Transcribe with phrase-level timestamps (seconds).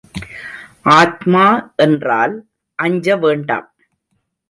[0.93, 1.45] ஆத்மா
[1.75, 2.35] என்றால்
[2.83, 3.67] அஞ்சவேண்டாம்.